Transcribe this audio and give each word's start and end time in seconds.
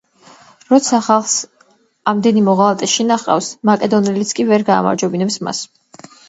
როცა 0.69 0.99
ხალხს 1.07 1.35
ამდენი 2.11 2.43
მოღალატე 2.47 2.89
შინა 2.95 3.19
ჰყავს, 3.25 3.51
მაკედონელიც 3.71 4.33
კი 4.41 4.47
ვერ 4.49 4.67
გაამარჯვებინებს 4.71 5.39
მას. 5.51 5.63